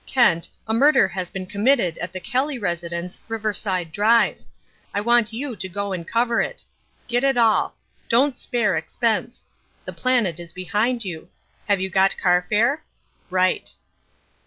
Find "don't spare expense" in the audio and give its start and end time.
8.09-9.45